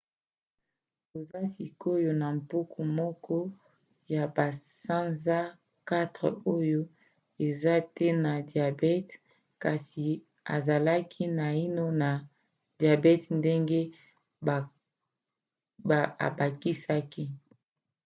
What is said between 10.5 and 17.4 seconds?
ezalaki naino na diabete ndenge abakisaki